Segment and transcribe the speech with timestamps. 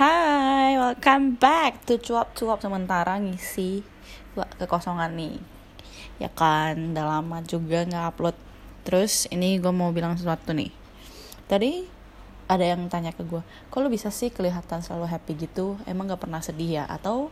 [0.00, 3.84] Hai, welcome back to cuap-cuap sementara ngisi
[4.32, 5.36] kekosongan nih.
[6.16, 8.32] Ya kan, udah lama juga nggak upload.
[8.88, 10.72] Terus ini gue mau bilang sesuatu nih.
[11.44, 11.84] Tadi
[12.48, 15.76] ada yang tanya ke gue, kok lu bisa sih kelihatan selalu happy gitu?
[15.84, 16.84] Emang gak pernah sedih ya?
[16.88, 17.28] Atau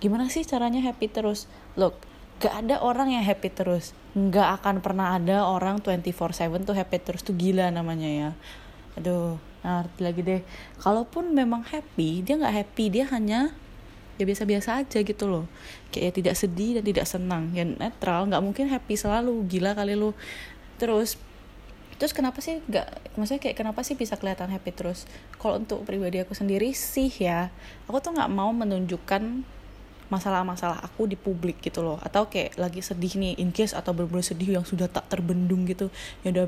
[0.00, 1.44] gimana sih caranya happy terus?
[1.76, 2.00] Look,
[2.40, 3.92] gak ada orang yang happy terus.
[4.16, 8.30] Gak akan pernah ada orang 24/7 tuh happy terus tuh gila namanya ya.
[8.96, 10.40] Aduh, nah lagi deh.
[10.80, 13.52] Kalaupun memang happy dia nggak happy dia hanya
[14.18, 15.44] ya biasa-biasa aja gitu loh.
[15.92, 17.52] Kayak ya tidak sedih dan tidak senang.
[17.52, 19.44] Ya netral nggak mungkin happy selalu.
[19.46, 20.14] Gila kali lu.
[20.80, 21.18] Terus
[21.98, 25.04] terus kenapa sih nggak maksudnya kayak kenapa sih bisa kelihatan happy terus?
[25.36, 27.50] Kalau untuk pribadi aku sendiri sih ya
[27.90, 29.42] aku tuh nggak mau menunjukkan
[30.08, 32.00] masalah-masalah aku di publik gitu loh.
[32.00, 35.92] Atau kayak lagi sedih nih in case atau bener-bener sedih yang sudah tak terbendung gitu
[36.24, 36.46] ya udah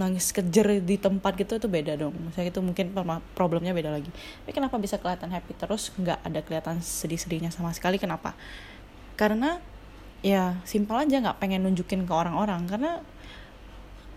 [0.00, 2.16] nangis kejer di tempat gitu itu beda dong.
[2.16, 2.96] Misalnya itu mungkin
[3.36, 4.08] problemnya beda lagi.
[4.08, 8.00] Tapi kenapa bisa kelihatan happy terus nggak ada kelihatan sedih-sedihnya sama sekali?
[8.00, 8.32] Kenapa?
[9.20, 9.60] Karena
[10.24, 12.64] ya simpel aja nggak pengen nunjukin ke orang-orang.
[12.64, 13.04] Karena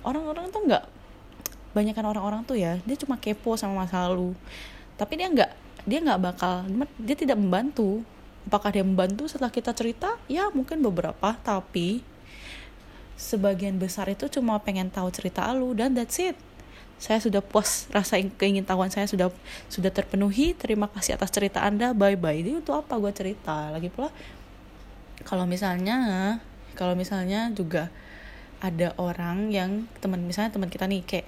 [0.07, 0.83] orang-orang tuh nggak
[1.75, 4.31] banyakkan orang-orang tuh ya dia cuma kepo sama masa lalu.
[4.95, 5.51] Tapi dia nggak
[5.83, 6.63] dia nggak bakal
[6.97, 8.01] dia tidak membantu
[8.45, 9.25] apakah dia membantu?
[9.25, 11.35] Setelah kita cerita ya mungkin beberapa.
[11.41, 12.01] Tapi
[13.15, 16.37] sebagian besar itu cuma pengen tahu cerita lu dan that's it.
[16.95, 19.33] Saya sudah puas rasa keingintahuan saya sudah
[19.67, 20.55] sudah terpenuhi.
[20.55, 21.91] Terima kasih atas cerita anda.
[21.91, 23.73] Bye bye ini untuk apa gue cerita?
[23.73, 24.13] Lagi pula
[25.27, 26.39] kalau misalnya
[26.75, 27.91] kalau misalnya juga
[28.63, 31.27] ada orang yang teman misalnya teman kita nih kayak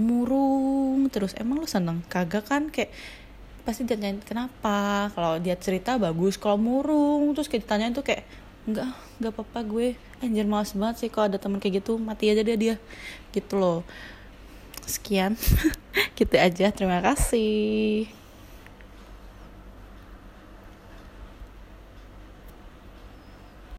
[0.00, 1.36] murung terus.
[1.36, 2.00] Emang lu seneng?
[2.08, 2.72] Kagak kan?
[2.72, 2.92] Kayak
[3.62, 5.08] pasti dia tanya kenapa?
[5.14, 6.38] Kalau dia cerita bagus.
[6.38, 8.26] Kalau murung terus kayak ditanya tuh kayak
[8.66, 9.88] enggak enggak apa-apa gue.
[10.22, 12.74] Anjir males banget sih kalau ada teman kayak gitu mati aja dia dia.
[13.34, 13.82] Gitu loh.
[14.86, 15.38] Sekian.
[16.18, 16.70] Gitu aja.
[16.70, 18.21] Terima kasih